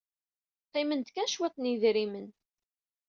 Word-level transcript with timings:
Qqimen-d 0.65 1.07
kan 1.15 1.29
cwiṭ 1.33 1.55
n 1.57 1.69
yedrimen. 1.71 2.27